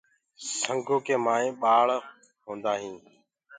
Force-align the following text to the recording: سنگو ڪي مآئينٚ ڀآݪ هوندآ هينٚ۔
سنگو 0.59 0.97
ڪي 1.05 1.15
مآئينٚ 1.25 1.57
ڀآݪ 1.61 1.89
هوندآ 2.45 2.73
هينٚ۔ 2.81 3.01